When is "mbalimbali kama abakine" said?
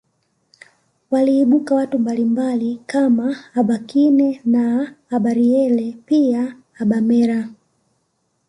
1.99-4.41